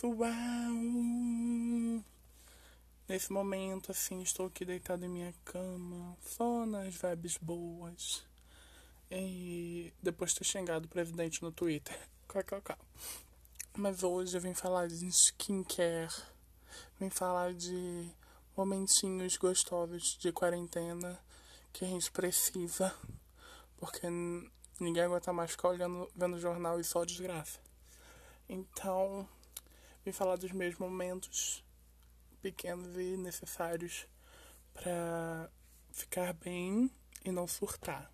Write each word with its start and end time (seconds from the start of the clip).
Pessoal! 0.00 0.32
Nesse 3.06 3.30
momento, 3.30 3.90
assim, 3.90 4.22
estou 4.22 4.46
aqui 4.46 4.64
deitado 4.64 5.04
em 5.04 5.10
minha 5.10 5.34
cama, 5.44 6.16
só 6.22 6.64
nas 6.64 6.94
vibes 6.94 7.36
boas. 7.36 8.24
E 9.10 9.92
depois 10.02 10.30
de 10.30 10.38
ter 10.38 10.44
xingado 10.44 10.86
o 10.86 10.88
presidente 10.88 11.42
no 11.42 11.52
Twitter. 11.52 11.98
Mas 13.76 14.02
hoje 14.02 14.38
eu 14.38 14.40
vim 14.40 14.54
falar 14.54 14.88
de 14.88 15.06
skincare. 15.08 16.08
Vim 16.98 17.10
falar 17.10 17.52
de 17.52 18.10
momentinhos 18.56 19.36
gostosos 19.36 20.16
de 20.18 20.32
quarentena 20.32 21.20
que 21.74 21.84
a 21.84 21.88
gente 21.88 22.10
precisa. 22.10 22.94
Porque 23.76 24.06
ninguém 24.80 25.02
aguenta 25.02 25.30
mais 25.30 25.50
ficar 25.50 25.68
olhando, 25.68 26.10
vendo 26.16 26.40
jornal 26.40 26.80
e 26.80 26.84
só 26.84 27.04
desgraça. 27.04 27.60
Então, 28.48 29.28
vim 30.04 30.12
falar 30.12 30.36
dos 30.36 30.52
meus 30.52 30.76
momentos 30.76 31.64
pequenos 32.40 32.96
e 32.96 33.16
necessários 33.16 34.06
para 34.72 35.50
ficar 35.90 36.32
bem 36.32 36.90
e 37.24 37.30
não 37.30 37.46
surtar. 37.46 38.10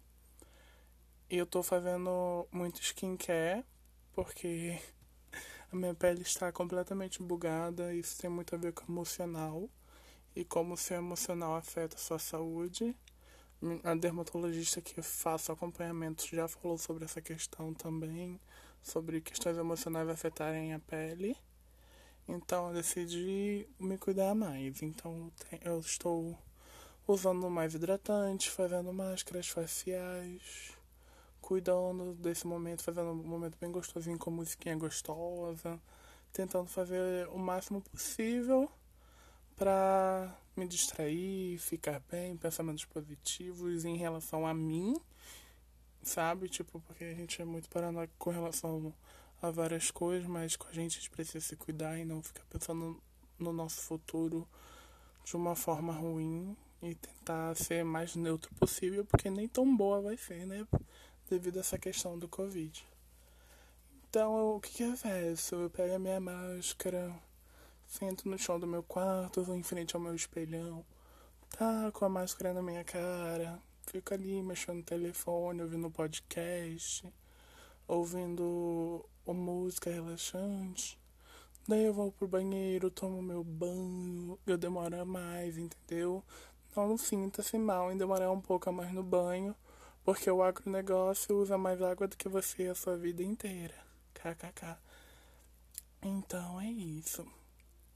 Eu 1.28 1.46
tô 1.46 1.62
fazendo 1.62 2.46
muito 2.50 2.80
skincare 2.80 3.64
porque 4.12 4.78
a 5.72 5.76
minha 5.76 5.94
pele 5.94 6.22
está 6.22 6.50
completamente 6.52 7.22
bugada. 7.22 7.94
Isso 7.94 8.18
tem 8.18 8.30
muito 8.30 8.54
a 8.54 8.58
ver 8.58 8.72
com 8.72 8.90
emocional 8.90 9.68
e 10.34 10.44
como 10.44 10.74
o 10.74 10.76
seu 10.76 10.98
emocional 10.98 11.54
afeta 11.54 11.96
a 11.96 11.98
sua 11.98 12.18
saúde. 12.18 12.96
A 13.82 13.94
dermatologista 13.94 14.82
que 14.82 15.00
faço 15.02 15.50
acompanhamento 15.50 16.26
já 16.26 16.46
falou 16.46 16.76
sobre 16.76 17.04
essa 17.04 17.22
questão 17.22 17.72
também 17.72 18.38
sobre 18.86 19.20
questões 19.20 19.58
emocionais 19.58 20.08
afetarem 20.08 20.72
a 20.72 20.78
pele. 20.78 21.36
Então 22.28 22.68
eu 22.68 22.74
decidi 22.74 23.66
me 23.78 23.96
cuidar 23.98 24.34
mais. 24.34 24.82
Então 24.82 25.30
eu 25.62 25.80
estou 25.80 26.36
usando 27.06 27.48
mais 27.48 27.74
hidratante, 27.74 28.50
fazendo 28.50 28.92
máscaras 28.92 29.48
faciais, 29.48 30.72
cuidando 31.40 32.14
desse 32.14 32.46
momento, 32.46 32.82
fazendo 32.82 33.10
um 33.10 33.14
momento 33.14 33.56
bem 33.60 33.70
gostosinho 33.70 34.18
com 34.18 34.30
musiquinha 34.30 34.76
gostosa, 34.76 35.80
tentando 36.32 36.66
fazer 36.68 37.28
o 37.28 37.38
máximo 37.38 37.80
possível 37.80 38.70
para 39.54 40.36
me 40.56 40.66
distrair, 40.66 41.58
ficar 41.58 42.00
bem, 42.10 42.36
pensamentos 42.36 42.84
positivos 42.84 43.84
em 43.84 43.96
relação 43.96 44.46
a 44.46 44.52
mim 44.52 44.94
sabe? 46.06 46.48
Tipo, 46.48 46.80
porque 46.80 47.04
a 47.04 47.14
gente 47.14 47.42
é 47.42 47.44
muito 47.44 47.68
paranoico 47.68 48.12
com 48.18 48.30
relação 48.30 48.94
a 49.40 49.50
várias 49.50 49.90
coisas, 49.90 50.26
mas 50.28 50.56
com 50.56 50.68
a 50.68 50.72
gente 50.72 50.98
a 50.98 51.00
gente 51.00 51.10
precisa 51.10 51.40
se 51.40 51.56
cuidar 51.56 51.98
e 51.98 52.04
não 52.04 52.22
ficar 52.22 52.44
pensando 52.48 53.00
no 53.38 53.52
nosso 53.52 53.80
futuro 53.80 54.48
de 55.24 55.36
uma 55.36 55.54
forma 55.54 55.92
ruim 55.92 56.56
e 56.82 56.94
tentar 56.94 57.54
ser 57.56 57.84
mais 57.84 58.14
neutro 58.16 58.54
possível, 58.54 59.04
porque 59.04 59.30
nem 59.30 59.48
tão 59.48 59.76
boa 59.76 60.00
vai 60.00 60.16
ser, 60.16 60.46
né? 60.46 60.66
Devido 61.28 61.56
a 61.56 61.60
essa 61.60 61.78
questão 61.78 62.18
do 62.18 62.28
Covid. 62.28 62.86
Então, 64.08 64.56
o 64.56 64.60
que, 64.60 64.70
que 64.70 64.82
eu 64.82 64.96
faço? 64.96 65.56
Eu 65.56 65.70
pego 65.70 65.94
a 65.94 65.98
minha 65.98 66.20
máscara, 66.20 67.12
sento 67.86 68.28
no 68.28 68.38
chão 68.38 68.58
do 68.58 68.66
meu 68.66 68.82
quarto, 68.82 69.42
vou 69.42 69.56
em 69.56 69.62
frente 69.62 69.96
ao 69.96 70.00
meu 70.00 70.14
espelhão, 70.14 70.84
com 71.92 72.04
a 72.04 72.08
máscara 72.08 72.54
na 72.54 72.62
minha 72.62 72.84
cara, 72.84 73.60
fico 73.86 74.14
ali 74.14 74.42
mexendo 74.42 74.78
no 74.78 74.82
telefone, 74.82 75.62
ouvindo 75.62 75.90
podcast, 75.90 77.06
ouvindo 77.86 79.04
música 79.66 79.90
relaxante. 79.90 80.96
Daí 81.66 81.86
eu 81.86 81.92
vou 81.92 82.12
pro 82.12 82.28
banheiro, 82.28 82.88
tomo 82.88 83.20
meu 83.20 83.42
banho, 83.42 84.38
eu 84.46 84.56
demoro 84.56 85.04
mais, 85.04 85.58
entendeu? 85.58 86.22
Não 86.76 86.96
sinta-se 86.96 87.58
mal 87.58 87.90
em 87.90 87.96
demorar 87.96 88.30
um 88.30 88.40
pouco 88.40 88.68
a 88.68 88.72
mais 88.72 88.92
no 88.92 89.02
banho, 89.02 89.56
porque 90.04 90.30
o 90.30 90.40
agronegócio 90.40 91.36
usa 91.36 91.58
mais 91.58 91.82
água 91.82 92.06
do 92.06 92.16
que 92.16 92.28
você 92.28 92.68
a 92.68 92.76
sua 92.76 92.96
vida 92.96 93.24
inteira. 93.24 93.74
KKK. 94.14 94.78
Então 96.00 96.60
é 96.60 96.70
isso. 96.70 97.26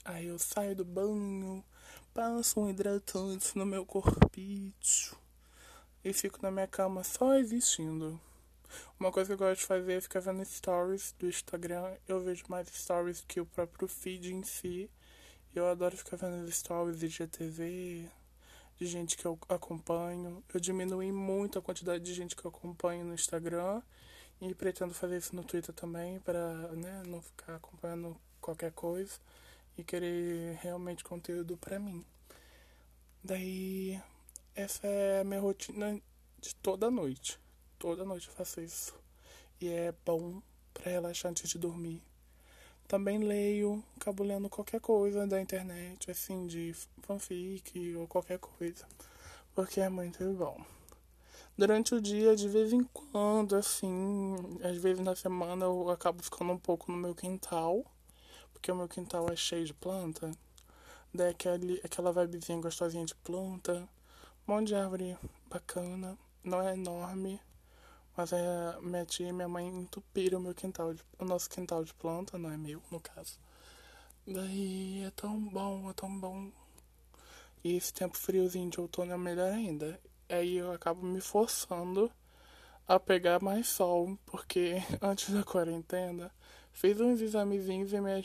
Aí 0.05 0.27
eu 0.27 0.41
saio 0.41 0.75
do 0.75 0.85
banho, 0.85 1.65
passo 2.13 2.59
um 2.59 2.69
hidratante 2.69 3.57
no 3.57 3.65
meu 3.65 3.87
corpite 3.87 5.15
e 6.03 6.13
fico 6.13 6.41
na 6.43 6.51
minha 6.51 6.67
cama 6.67 7.05
só 7.05 7.35
existindo. 7.35 8.21
Uma 8.99 9.11
coisa 9.11 9.29
que 9.29 9.43
eu 9.43 9.47
gosto 9.49 9.61
de 9.61 9.67
fazer 9.67 9.93
é 9.95 10.01
ficar 10.01 10.21
vendo 10.21 10.45
stories 10.45 11.15
do 11.19 11.29
Instagram. 11.29 11.97
Eu 12.07 12.21
vejo 12.21 12.45
mais 12.49 12.69
stories 12.69 13.25
que 13.27 13.41
o 13.41 13.47
próprio 13.47 13.89
feed 13.89 14.33
em 14.33 14.43
si. 14.43 14.91
Eu 15.55 15.67
adoro 15.69 15.97
ficar 15.97 16.17
vendo 16.17 16.51
stories 16.51 16.99
de 16.99 17.09
GTV, 17.09 18.09
de 18.79 18.87
gente 18.87 19.17
que 19.17 19.27
eu 19.27 19.39
acompanho. 19.49 20.43
Eu 20.53 20.61
diminui 20.61 21.13
muito 21.13 21.59
a 21.59 21.63
quantidade 21.63 22.05
de 22.05 22.15
gente 22.15 22.37
que 22.37 22.45
eu 22.45 22.51
acompanho 22.51 23.05
no 23.05 23.15
Instagram 23.15 23.83
e 24.41 24.55
pretendo 24.55 24.95
fazer 24.95 25.19
isso 25.19 25.37
no 25.37 25.45
Twitter 25.45 25.75
também 25.75 26.19
para 26.21 26.55
né, 26.75 27.03
não 27.07 27.21
ficar 27.21 27.57
acompanhando 27.57 28.17
qualquer 28.41 28.73
coisa 28.73 29.19
e 29.77 29.85
querer 29.85 30.59
realmente 30.63 31.05
conteúdo 31.05 31.57
para 31.57 31.79
mim. 31.79 32.05
Daí 33.23 34.01
essa 34.55 34.87
é 34.87 35.21
a 35.21 35.25
minha 35.25 35.41
rotina 35.41 36.01
de 36.39 36.55
toda 36.57 36.91
noite. 36.91 37.39
Toda 37.81 38.05
noite 38.05 38.29
eu 38.29 38.35
faço 38.35 38.61
isso. 38.61 38.95
E 39.59 39.67
é 39.69 39.95
bom 40.05 40.43
para 40.73 40.93
relaxar 40.93 41.31
antes 41.31 41.49
de 41.49 41.59
dormir. 41.59 42.03
Também 42.87 43.19
leio, 43.19 43.83
acabo 43.97 44.23
lendo 44.23 44.51
qualquer 44.51 44.81
coisa 44.81 45.27
da 45.27 45.41
internet, 45.41 46.11
assim, 46.11 46.47
de 46.47 46.77
fanfic 47.01 47.97
ou 47.97 48.07
qualquer 48.07 48.39
coisa. 48.39 48.87
Porque 49.55 49.81
é 49.81 49.89
muito 49.89 50.23
bom. 50.35 50.63
Durante 51.57 51.95
o 51.95 52.01
dia, 52.03 52.37
de 52.37 52.49
vez 52.51 52.71
em 52.71 52.85
quando, 52.85 53.57
assim, 53.57 54.37
às 54.63 54.77
vezes 54.77 55.03
na 55.03 55.17
semana 55.17 55.65
eu 55.65 55.89
acabo 55.89 56.23
ficando 56.23 56.53
um 56.53 56.59
pouco 56.59 56.93
no 56.93 56.99
meu 56.99 57.15
quintal. 57.15 57.83
Porque 58.53 58.71
o 58.71 58.77
meu 58.77 58.89
quintal 58.89 59.27
é 59.33 59.37
cheio 59.37 59.65
de 59.65 59.73
planta. 59.73 60.31
Daí 61.15 61.31
aquele, 61.31 61.81
aquela 61.83 62.13
vibezinha 62.13 62.61
gostosinha 62.61 63.07
de 63.07 63.15
planta 63.15 63.89
um 64.47 64.53
monte 64.53 64.69
de 64.69 64.75
árvore 64.75 65.17
bacana. 65.49 66.19
Não 66.45 66.61
é 66.61 66.75
enorme, 66.75 67.41
mas 68.17 68.33
é 68.33 68.79
minha 68.81 69.05
tia 69.05 69.29
e 69.29 69.33
minha 69.33 69.49
mãe 69.49 69.67
entupiram 69.67 70.39
o 70.39 70.43
meu 70.43 70.55
quintal, 70.55 70.95
de, 70.95 71.03
o 71.19 71.25
nosso 71.25 71.49
quintal 71.49 71.85
de 71.85 71.95
planta, 71.95 72.39
não 72.39 72.51
é 72.51 72.57
meu, 72.57 72.83
no 72.91 73.01
caso. 73.01 73.39
Daí 74.27 75.03
é 75.05 75.11
tão 75.11 75.41
bom, 75.41 75.91
é 75.91 75.93
tão 75.93 76.19
bom. 76.19 76.51
E 77.65 77.77
esse 77.77 77.93
tempo 77.93 78.17
friozinho 78.17 78.71
de 78.71 78.81
outono 78.81 79.13
é 79.13 79.19
melhor 79.19 79.53
ainda. 79.53 80.01
Aí 80.29 80.57
eu 80.57 80.73
acabo 80.73 81.05
me 81.05 81.21
forçando 81.21 82.11
a 82.87 82.99
pegar 82.99 83.43
mais 83.43 83.69
sol, 83.69 84.19
porque 84.27 84.77
antes 85.01 85.31
da 85.33 85.43
quarentena 85.43 86.31
fiz 86.73 87.01
uns 87.01 87.21
examezinhos 87.21 87.93
e 87.93 88.01
minha, 88.01 88.23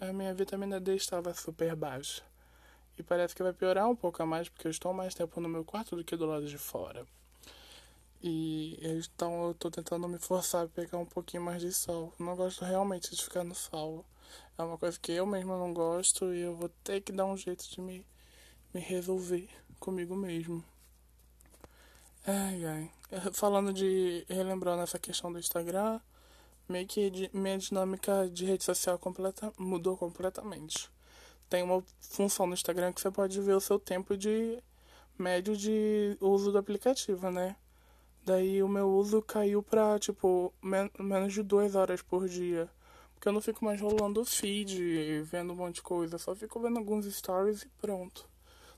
a 0.00 0.12
minha 0.12 0.34
vitamina 0.34 0.80
D 0.80 0.96
estava 0.96 1.32
super 1.34 1.74
baixa. 1.74 2.22
E 2.98 3.02
parece 3.02 3.34
que 3.34 3.42
vai 3.42 3.52
piorar 3.52 3.88
um 3.88 3.94
pouco 3.94 4.22
a 4.22 4.26
mais, 4.26 4.48
porque 4.48 4.66
eu 4.66 4.70
estou 4.70 4.92
mais 4.92 5.14
tempo 5.14 5.40
no 5.40 5.48
meu 5.48 5.64
quarto 5.64 5.94
do 5.94 6.02
que 6.02 6.16
do 6.16 6.26
lado 6.26 6.46
de 6.46 6.58
fora. 6.58 7.06
E 8.28 8.78
então 8.82 9.44
eu 9.44 9.50
estou 9.52 9.70
tentando 9.70 10.08
me 10.08 10.18
forçar 10.18 10.64
a 10.64 10.68
pegar 10.68 10.98
um 10.98 11.06
pouquinho 11.06 11.42
mais 11.42 11.60
de 11.60 11.72
sol. 11.72 12.12
Eu 12.18 12.26
não 12.26 12.36
gosto 12.36 12.64
realmente 12.64 13.14
de 13.14 13.22
ficar 13.22 13.44
no 13.44 13.54
sol. 13.54 14.04
É 14.58 14.62
uma 14.62 14.78
coisa 14.78 14.98
que 15.00 15.12
eu 15.12 15.26
mesmo 15.26 15.56
não 15.58 15.72
gosto 15.72 16.32
e 16.34 16.40
eu 16.40 16.56
vou 16.56 16.68
ter 16.84 17.00
que 17.00 17.12
dar 17.12 17.26
um 17.26 17.36
jeito 17.36 17.68
de 17.70 17.80
me, 17.80 18.04
me 18.74 18.80
resolver 18.80 19.48
comigo 19.80 20.14
mesmo. 20.16 20.64
Ai, 22.26 22.64
ai. 22.64 22.90
Falando 23.32 23.72
de. 23.72 24.24
Relembrando 24.28 24.82
essa 24.82 24.98
questão 24.98 25.32
do 25.32 25.38
Instagram, 25.38 26.00
meio 26.68 26.86
que 26.86 27.30
minha 27.32 27.58
dinâmica 27.58 28.28
de 28.28 28.44
rede 28.44 28.64
social 28.64 28.98
completa, 28.98 29.52
mudou 29.58 29.96
completamente 29.96 30.90
tem 31.48 31.62
uma 31.62 31.82
função 32.00 32.46
no 32.46 32.54
Instagram 32.54 32.92
que 32.92 33.00
você 33.00 33.10
pode 33.10 33.40
ver 33.40 33.54
o 33.54 33.60
seu 33.60 33.78
tempo 33.78 34.16
de 34.16 34.62
médio 35.18 35.56
de 35.56 36.16
uso 36.20 36.52
do 36.52 36.58
aplicativo, 36.58 37.30
né? 37.30 37.56
Daí 38.28 38.62
o 38.62 38.68
meu 38.68 38.90
uso 38.90 39.22
caiu 39.22 39.62
pra, 39.62 39.98
tipo, 39.98 40.52
men 40.60 40.90
menos 40.98 41.32
de 41.32 41.42
duas 41.42 41.74
horas 41.74 42.02
por 42.02 42.28
dia. 42.28 42.68
Porque 43.14 43.26
eu 43.26 43.32
não 43.32 43.40
fico 43.40 43.64
mais 43.64 43.80
rolando 43.80 44.20
o 44.20 44.24
feed, 44.26 45.22
vendo 45.22 45.54
um 45.54 45.56
monte 45.56 45.76
de 45.76 45.82
coisa. 45.82 46.18
Só 46.18 46.34
fico 46.36 46.60
vendo 46.60 46.78
alguns 46.78 47.06
stories 47.06 47.62
e 47.62 47.68
pronto. 47.80 48.28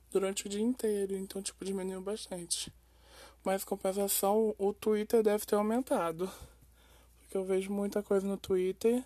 Durante 0.09 0.47
o 0.47 0.49
dia 0.49 0.63
inteiro. 0.63 1.17
Então, 1.17 1.43
tipo, 1.43 1.65
diminuiu 1.65 2.01
bastante. 2.01 2.73
Mas, 3.43 3.65
compensação, 3.65 4.55
o 4.57 4.73
Twitter 4.73 5.21
deve 5.21 5.45
ter 5.45 5.57
aumentado. 5.57 6.31
Porque 7.19 7.37
eu 7.37 7.45
vejo 7.45 7.73
muita 7.73 8.05
coisa 8.05 8.25
no 8.25 8.37
Twitter 8.37 9.05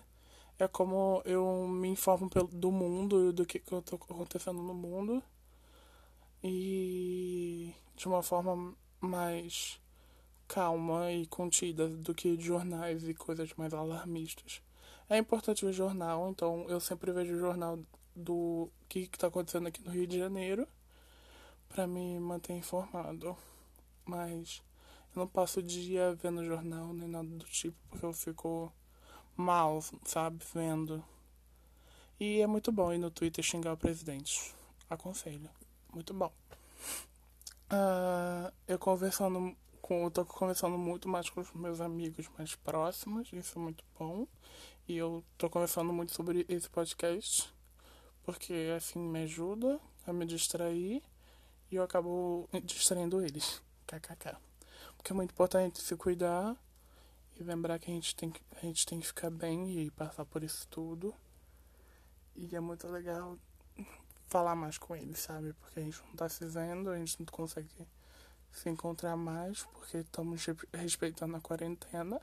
é 0.59 0.67
como 0.67 1.23
eu 1.25 1.67
me 1.67 1.87
informo 1.87 2.29
do 2.51 2.71
mundo, 2.71 3.33
do 3.33 3.47
que, 3.47 3.57
que 3.57 3.73
está 3.73 3.95
acontecendo 3.95 4.61
no 4.61 4.75
mundo. 4.75 5.23
E 6.43 7.73
de 7.95 8.07
uma 8.07 8.21
forma 8.21 8.75
mais 9.01 9.83
calma 10.47 11.11
e 11.11 11.25
contida 11.27 11.87
do 11.87 12.13
que 12.13 12.39
jornais 12.39 13.07
e 13.07 13.13
coisas 13.13 13.53
mais 13.55 13.73
alarmistas. 13.73 14.61
É 15.09 15.17
importante 15.17 15.65
ver 15.65 15.73
jornal, 15.73 16.29
então 16.29 16.65
eu 16.67 16.79
sempre 16.79 17.11
vejo 17.11 17.35
o 17.35 17.39
jornal 17.39 17.79
do 18.15 18.69
que 18.87 18.99
está 18.99 19.27
acontecendo 19.27 19.67
aqui 19.67 19.83
no 19.83 19.91
Rio 19.91 20.07
de 20.07 20.17
Janeiro 20.17 20.67
para 21.69 21.85
me 21.85 22.19
manter 22.19 22.53
informado. 22.53 23.37
Mas 24.05 24.61
eu 25.15 25.19
não 25.19 25.27
passo 25.27 25.59
o 25.59 25.63
dia 25.63 26.15
vendo 26.15 26.45
jornal 26.45 26.93
nem 26.93 27.07
nada 27.07 27.27
do 27.27 27.45
tipo, 27.45 27.77
porque 27.89 28.05
eu 28.05 28.13
fico 28.13 28.71
mal, 29.35 29.83
sabe, 30.05 30.43
vendo. 30.53 31.03
E 32.19 32.39
é 32.39 32.47
muito 32.47 32.71
bom 32.71 32.93
ir 32.93 32.97
no 32.97 33.11
Twitter 33.11 33.43
xingar 33.43 33.73
o 33.73 33.77
presidente. 33.77 34.55
Aconselho. 34.89 35.49
Muito 35.93 36.13
bom. 36.13 36.31
Uh, 37.71 38.53
eu 38.67 38.77
conversando 38.77 39.55
com. 39.85 40.09
Tô 40.09 40.25
conversando 40.25 40.79
muito 40.79 41.07
mais 41.07 41.29
com 41.29 41.41
os 41.41 41.53
meus 41.53 41.79
amigos 41.79 42.27
mais 42.35 42.55
próximos, 42.55 43.31
isso 43.31 43.59
é 43.59 43.61
muito 43.61 43.83
bom. 43.99 44.27
E 44.87 44.97
eu 44.97 45.23
tô 45.37 45.47
conversando 45.47 45.93
muito 45.93 46.11
sobre 46.11 46.43
esse 46.49 46.67
podcast, 46.67 47.53
porque 48.23 48.73
assim 48.75 48.97
me 48.97 49.21
ajuda 49.21 49.79
a 50.07 50.11
me 50.11 50.25
distrair 50.25 51.03
e 51.69 51.75
eu 51.75 51.83
acabo 51.83 52.49
distraindo 52.63 53.23
eles. 53.23 53.61
KKK. 53.85 54.37
Porque 54.97 55.11
é 55.11 55.15
muito 55.15 55.31
importante 55.31 55.79
se 55.79 55.95
cuidar 55.95 56.57
e 57.39 57.43
lembrar 57.43 57.77
que 57.77 57.91
a 57.91 57.93
gente 57.93 58.15
tem 58.15 58.31
que, 58.31 58.41
a 58.57 58.65
gente 58.65 58.87
tem 58.87 58.99
que 58.99 59.05
ficar 59.05 59.29
bem 59.29 59.69
e 59.69 59.91
passar 59.91 60.25
por 60.25 60.43
isso 60.43 60.67
tudo. 60.67 61.13
E 62.35 62.55
é 62.55 62.59
muito 62.59 62.87
legal 62.87 63.37
falar 64.25 64.55
mais 64.55 64.79
com 64.79 64.95
eles, 64.95 65.19
sabe? 65.19 65.53
Porque 65.53 65.79
a 65.79 65.83
gente 65.83 66.01
não 66.07 66.15
tá 66.15 66.27
se 66.27 66.43
vendo, 66.43 66.89
a 66.89 66.97
gente 66.97 67.19
não 67.19 67.27
consegue 67.27 67.69
se 68.55 68.69
encontrar 68.69 69.15
mais, 69.15 69.63
porque 69.63 69.97
estamos 69.97 70.43
respeitando 70.73 71.35
a 71.35 71.41
quarentena. 71.41 72.19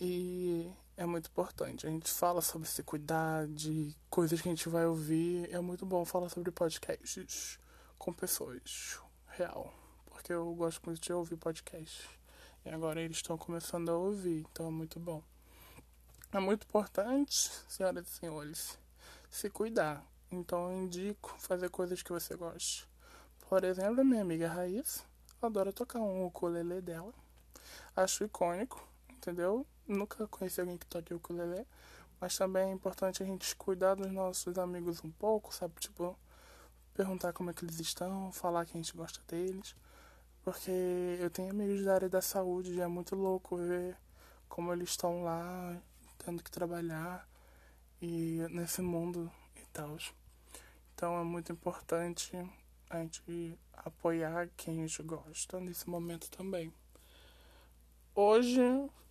E 0.00 0.68
é 0.96 1.06
muito 1.06 1.28
importante. 1.28 1.86
A 1.86 1.90
gente 1.90 2.10
fala 2.10 2.42
sobre 2.42 2.68
se 2.68 2.82
cuidar, 2.82 3.46
de 3.46 3.94
coisas 4.10 4.40
que 4.40 4.48
a 4.48 4.52
gente 4.52 4.68
vai 4.68 4.86
ouvir. 4.86 5.48
É 5.52 5.60
muito 5.60 5.86
bom 5.86 6.04
falar 6.04 6.28
sobre 6.28 6.50
podcasts 6.50 7.58
com 7.98 8.12
pessoas 8.12 9.00
real 9.28 9.72
porque 10.26 10.32
eu 10.32 10.52
gosto 10.54 10.84
muito 10.84 11.00
de 11.00 11.12
ouvir 11.12 11.36
podcast. 11.36 12.10
E 12.64 12.68
agora 12.68 13.00
eles 13.00 13.18
estão 13.18 13.38
começando 13.38 13.90
a 13.90 13.96
ouvir, 13.96 14.44
então 14.50 14.66
é 14.66 14.70
muito 14.70 14.98
bom. 14.98 15.22
É 16.32 16.40
muito 16.40 16.64
importante, 16.64 17.48
senhoras 17.68 18.08
e 18.08 18.10
senhores, 18.10 18.76
se 19.30 19.48
cuidar. 19.48 20.04
Então 20.32 20.72
eu 20.72 20.82
indico 20.82 21.32
fazer 21.38 21.70
coisas 21.70 22.02
que 22.02 22.10
você 22.10 22.34
goste. 22.34 22.88
Por 23.48 23.62
exemplo, 23.62 24.00
a 24.00 24.04
minha 24.04 24.22
amiga 24.22 24.48
Raíssa 24.48 25.04
adora 25.40 25.72
tocar 25.72 26.00
um 26.00 26.26
ukulele 26.26 26.80
dela. 26.80 27.14
Acho 27.94 28.24
icônico, 28.24 28.84
entendeu? 29.08 29.64
Nunca 29.86 30.26
conheci 30.26 30.60
alguém 30.60 30.76
que 30.76 30.84
toque 30.86 31.14
ukulele. 31.14 31.64
Mas 32.20 32.36
também 32.36 32.70
é 32.70 32.72
importante 32.72 33.22
a 33.22 33.26
gente 33.26 33.54
cuidar 33.54 33.94
dos 33.94 34.10
nossos 34.10 34.58
amigos 34.58 35.04
um 35.04 35.12
pouco, 35.12 35.54
sabe? 35.54 35.74
Tipo, 35.78 36.18
perguntar 36.92 37.32
como 37.32 37.50
é 37.50 37.52
que 37.52 37.64
eles 37.64 37.78
estão, 37.78 38.32
falar 38.32 38.66
que 38.66 38.76
a 38.76 38.80
gente 38.80 38.96
gosta 38.96 39.20
deles. 39.28 39.76
Porque 40.42 40.72
eu 41.20 41.30
tenho 41.30 41.50
amigos 41.50 41.84
da 41.84 41.94
área 41.94 42.08
da 42.08 42.20
saúde 42.20 42.72
e 42.72 42.80
é 42.80 42.86
muito 42.88 43.14
louco 43.14 43.56
ver 43.56 43.96
como 44.48 44.72
eles 44.72 44.90
estão 44.90 45.22
lá, 45.22 45.80
tendo 46.18 46.42
que 46.42 46.50
trabalhar 46.50 47.28
e 48.02 48.44
nesse 48.50 48.82
mundo 48.82 49.30
e 49.54 49.64
tal. 49.72 49.96
Então 50.94 51.20
é 51.20 51.22
muito 51.22 51.52
importante 51.52 52.36
a 52.88 52.98
gente 53.00 53.58
apoiar 53.72 54.48
quem 54.56 54.82
a 54.82 54.86
gente 54.86 55.02
gosta 55.02 55.60
nesse 55.60 55.88
momento 55.88 56.30
também. 56.30 56.72
Hoje 58.14 58.60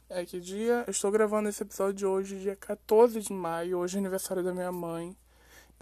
é 0.10 0.26
que 0.26 0.40
dia? 0.40 0.84
Eu 0.88 0.92
estou 0.92 1.12
gravando 1.12 1.50
esse 1.50 1.64
episódio 1.64 2.10
hoje, 2.10 2.40
dia 2.40 2.56
14 2.56 3.20
de 3.20 3.34
maio. 3.34 3.80
Hoje 3.80 3.98
é 3.98 4.00
aniversário 4.00 4.44
da 4.44 4.54
minha 4.54 4.72
mãe. 4.72 5.16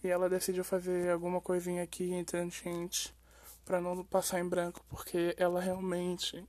E 0.03 0.07
ela 0.07 0.29
decidiu 0.29 0.63
fazer 0.63 1.11
alguma 1.11 1.39
coisinha 1.39 1.83
aqui 1.83 2.11
entre 2.11 2.37
a 2.37 2.45
gente 2.45 3.13
para 3.63 3.79
não 3.79 4.03
passar 4.03 4.39
em 4.39 4.47
branco, 4.47 4.83
porque 4.89 5.33
ela 5.37 5.61
realmente 5.61 6.43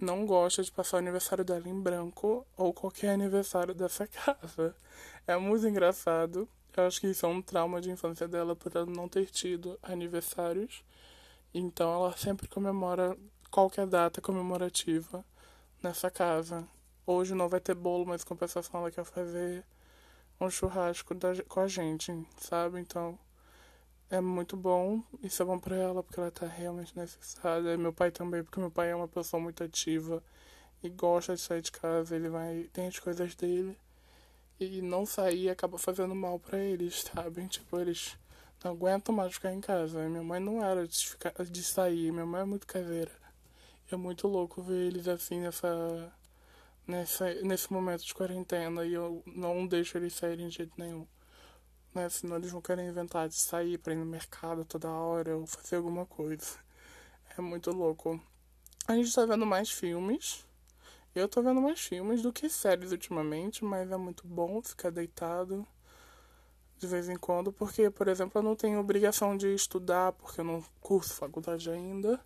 não 0.00 0.26
gosta 0.26 0.62
de 0.62 0.70
passar 0.70 0.98
o 0.98 1.00
aniversário 1.00 1.44
dela 1.44 1.68
em 1.68 1.80
branco 1.80 2.46
ou 2.56 2.72
qualquer 2.72 3.10
aniversário 3.10 3.74
dessa 3.74 4.06
casa. 4.08 4.74
É 5.26 5.36
muito 5.36 5.66
engraçado. 5.66 6.48
Eu 6.76 6.86
acho 6.86 7.00
que 7.00 7.06
isso 7.08 7.24
é 7.24 7.28
um 7.28 7.40
trauma 7.40 7.80
de 7.80 7.90
infância 7.90 8.28
dela 8.28 8.54
por 8.54 8.74
ela 8.76 8.86
não 8.86 9.08
ter 9.08 9.26
tido 9.26 9.78
aniversários. 9.82 10.84
Então 11.54 11.92
ela 11.94 12.16
sempre 12.16 12.46
comemora 12.48 13.16
qualquer 13.50 13.86
data 13.86 14.20
comemorativa 14.20 15.24
nessa 15.82 16.10
casa. 16.10 16.68
Hoje 17.06 17.34
não 17.34 17.48
vai 17.48 17.60
ter 17.60 17.74
bolo, 17.74 18.04
mas 18.04 18.24
compensação 18.24 18.80
ela 18.80 18.90
quer 18.90 19.04
fazer 19.04 19.64
um 20.40 20.50
churrasco 20.50 21.14
da, 21.14 21.42
com 21.44 21.60
a 21.60 21.68
gente, 21.68 22.12
sabe? 22.36 22.78
Então 22.80 23.18
é 24.10 24.20
muito 24.20 24.56
bom. 24.56 25.02
Isso 25.22 25.42
é 25.42 25.46
bom 25.46 25.58
pra 25.58 25.76
ela, 25.76 26.02
porque 26.02 26.20
ela 26.20 26.30
tá 26.30 26.46
realmente 26.46 26.96
necessitada. 26.96 27.72
E 27.72 27.76
meu 27.76 27.92
pai 27.92 28.10
também, 28.10 28.42
porque 28.42 28.60
meu 28.60 28.70
pai 28.70 28.90
é 28.90 28.94
uma 28.96 29.08
pessoa 29.08 29.42
muito 29.42 29.64
ativa 29.64 30.22
e 30.82 30.88
gosta 30.90 31.34
de 31.34 31.40
sair 31.40 31.62
de 31.62 31.72
casa. 31.72 32.14
Ele 32.16 32.28
vai, 32.28 32.68
tem 32.72 32.86
as 32.88 32.98
coisas 32.98 33.34
dele. 33.34 33.78
E 34.58 34.80
não 34.80 35.04
sair 35.04 35.50
acaba 35.50 35.78
fazendo 35.78 36.14
mal 36.14 36.38
para 36.38 36.58
eles, 36.58 37.02
sabe? 37.14 37.46
Tipo, 37.48 37.78
eles 37.78 38.16
não 38.64 38.72
aguentam 38.72 39.14
mais 39.14 39.34
ficar 39.34 39.52
em 39.52 39.60
casa. 39.60 40.08
Minha 40.08 40.22
mãe 40.22 40.40
não 40.40 40.64
era 40.64 40.86
de, 40.86 41.08
ficar, 41.08 41.32
de 41.44 41.62
sair, 41.62 42.12
minha 42.12 42.26
mãe 42.26 42.42
é 42.42 42.44
muito 42.44 42.66
caseira. 42.66 43.12
É 43.90 43.96
muito 43.96 44.26
louco 44.26 44.62
ver 44.62 44.86
eles 44.86 45.06
assim 45.06 45.40
nessa, 45.40 46.12
nessa, 46.86 47.34
nesse 47.42 47.72
momento 47.72 48.04
de 48.04 48.14
quarentena 48.14 48.84
e 48.84 48.94
eu 48.94 49.22
não 49.26 49.66
deixo 49.66 49.96
eles 49.98 50.14
saírem 50.14 50.48
de 50.48 50.56
jeito 50.56 50.72
nenhum 50.76 51.06
né? 51.96 52.08
Senão 52.10 52.36
eles 52.36 52.52
vão 52.52 52.60
querer 52.60 52.86
inventar 52.86 53.28
de 53.28 53.34
sair 53.34 53.78
pra 53.78 53.92
ir 53.92 53.96
no 53.96 54.04
mercado 54.04 54.64
toda 54.64 54.90
hora 54.90 55.36
ou 55.36 55.46
fazer 55.46 55.76
alguma 55.76 56.04
coisa. 56.04 56.58
É 57.36 57.40
muito 57.40 57.72
louco. 57.72 58.20
A 58.86 58.94
gente 58.94 59.12
tá 59.12 59.24
vendo 59.24 59.46
mais 59.46 59.70
filmes. 59.70 60.44
Eu 61.16 61.28
tô 61.28 61.40
vendo 61.40 61.62
mais 61.62 61.80
filmes 61.80 62.20
do 62.20 62.30
que 62.30 62.46
séries 62.50 62.92
ultimamente, 62.92 63.64
mas 63.64 63.90
é 63.90 63.96
muito 63.96 64.26
bom 64.26 64.60
ficar 64.60 64.90
deitado 64.90 65.66
de 66.78 66.86
vez 66.86 67.08
em 67.08 67.16
quando, 67.16 67.50
porque, 67.50 67.88
por 67.88 68.06
exemplo, 68.06 68.38
eu 68.38 68.42
não 68.42 68.54
tenho 68.54 68.78
obrigação 68.78 69.34
de 69.34 69.54
estudar, 69.54 70.12
porque 70.12 70.42
eu 70.42 70.44
não 70.44 70.62
curso 70.78 71.14
faculdade 71.14 71.70
ainda. 71.70 72.20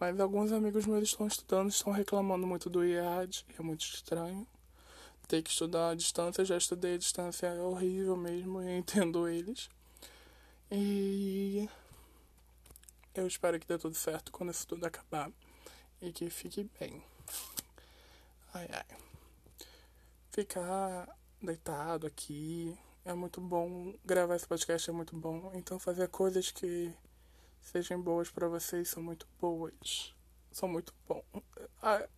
Mas 0.00 0.18
alguns 0.18 0.52
amigos 0.52 0.86
meus 0.86 1.02
estão 1.10 1.26
estudando, 1.26 1.68
estão 1.68 1.92
reclamando 1.92 2.46
muito 2.46 2.70
do 2.70 2.82
IAD, 2.82 3.44
é 3.58 3.62
muito 3.62 3.82
estranho 3.82 4.46
ter 5.26 5.42
que 5.42 5.50
estudar 5.50 5.90
à 5.90 5.94
distância. 5.94 6.46
Já 6.46 6.56
estudei 6.56 6.94
à 6.94 6.98
distância, 6.98 7.46
é 7.48 7.60
horrível 7.60 8.16
mesmo, 8.16 8.62
eu 8.62 8.70
entendo 8.78 9.28
eles. 9.28 9.68
E 10.70 11.68
eu 13.14 13.26
espero 13.26 13.60
que 13.60 13.66
dê 13.66 13.76
tudo 13.76 13.94
certo 13.94 14.32
quando 14.32 14.50
isso 14.50 14.66
tudo 14.66 14.86
acabar 14.86 15.30
e 16.00 16.10
que 16.10 16.30
fique 16.30 16.66
bem. 16.80 17.02
Ai 18.54 18.68
ai. 18.72 18.96
Ficar 20.30 21.08
deitado 21.42 22.06
aqui 22.06 22.78
é 23.04 23.12
muito 23.14 23.40
bom. 23.40 23.94
Gravar 24.04 24.36
esse 24.36 24.46
podcast 24.46 24.90
é 24.90 24.92
muito 24.92 25.16
bom. 25.16 25.50
Então 25.54 25.78
fazer 25.78 26.08
coisas 26.08 26.50
que 26.50 26.92
sejam 27.60 28.00
boas 28.00 28.30
para 28.30 28.48
vocês 28.48 28.88
são 28.88 29.02
muito 29.02 29.26
boas. 29.40 30.14
São 30.52 30.68
muito 30.68 30.94
bom. 31.06 31.24
Ah, 31.82 32.08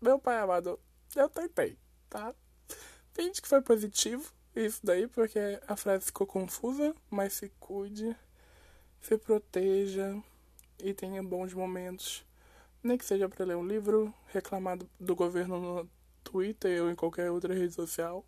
meu 0.00 0.18
pai 0.18 0.38
amado, 0.38 0.78
eu 1.16 1.28
tentei 1.28 1.78
tá? 2.08 2.34
Finge 3.12 3.40
que 3.40 3.48
foi 3.48 3.60
positivo 3.60 4.32
isso 4.54 4.80
daí, 4.82 5.06
porque 5.06 5.38
a 5.66 5.76
frase 5.76 6.06
ficou 6.06 6.26
confusa, 6.26 6.94
mas 7.10 7.34
se 7.34 7.48
cuide, 7.60 8.16
se 9.00 9.16
proteja 9.16 10.20
e 10.82 10.92
tenha 10.92 11.22
bons 11.22 11.54
momentos. 11.54 12.24
Nem 12.82 12.96
que 12.96 13.04
seja 13.04 13.28
para 13.28 13.44
ler 13.44 13.56
um 13.56 13.66
livro, 13.66 14.12
reclamar 14.28 14.78
do, 14.98 15.16
governo 15.16 15.60
no 15.60 15.90
Twitter 16.22 16.82
ou 16.82 16.90
em 16.90 16.94
qualquer 16.94 17.30
outra 17.30 17.54
rede 17.54 17.74
social. 17.74 18.24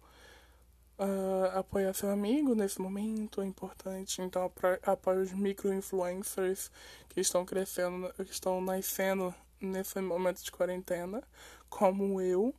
Uh, 0.98 1.58
apoiar 1.58 1.94
seu 1.94 2.10
amigo 2.10 2.54
nesse 2.54 2.80
momento 2.80 3.40
é 3.40 3.46
importante. 3.46 4.20
Então 4.20 4.50
apoie 4.82 5.18
os 5.18 5.32
micro-influencers 5.32 6.70
que 7.08 7.20
estão 7.20 7.44
crescendo, 7.44 8.12
que 8.14 8.32
estão 8.32 8.60
nascendo 8.60 9.34
nesse 9.60 10.00
momento 10.00 10.42
de 10.42 10.50
quarentena, 10.50 11.22
como 11.68 12.20
eu 12.20 12.54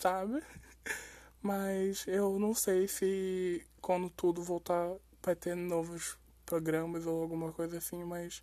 sabe? 0.00 0.42
Mas 1.42 2.06
eu 2.06 2.38
não 2.38 2.54
sei 2.54 2.88
se 2.88 3.66
quando 3.80 4.10
tudo 4.10 4.42
voltar 4.42 4.90
vai 5.22 5.36
ter 5.36 5.54
novos 5.54 6.18
programas 6.46 7.06
ou 7.06 7.22
alguma 7.22 7.52
coisa 7.52 7.78
assim, 7.78 8.02
mas 8.04 8.42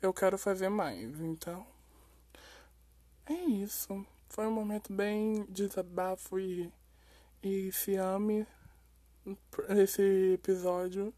eu 0.00 0.12
quero 0.12 0.38
fazer 0.38 0.68
mais, 0.68 1.20
então. 1.20 1.66
É 3.26 3.34
isso. 3.34 4.04
Foi 4.28 4.46
um 4.46 4.52
momento 4.52 4.92
bem 4.92 5.44
desabafo 5.48 6.38
e, 6.38 6.72
e 7.42 7.70
se 7.72 7.96
ame 7.96 8.46
esse 9.68 10.34
episódio. 10.34 11.12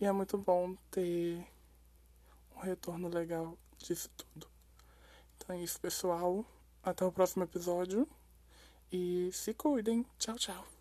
E 0.00 0.06
é 0.06 0.12
muito 0.12 0.38
bom 0.38 0.74
ter 0.90 1.46
um 2.56 2.60
retorno 2.60 3.08
legal 3.08 3.56
disso 3.78 4.08
tudo. 4.16 4.48
Então 5.36 5.56
é 5.56 5.62
isso, 5.62 5.80
pessoal. 5.80 6.44
Até 6.82 7.04
o 7.04 7.12
próximo 7.12 7.44
episódio. 7.44 8.08
E 8.90 9.30
se 9.32 9.52
cuidem. 9.52 10.06
Tchau, 10.18 10.36
tchau. 10.36 10.79